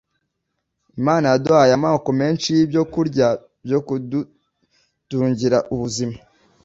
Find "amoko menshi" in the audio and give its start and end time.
1.77-2.47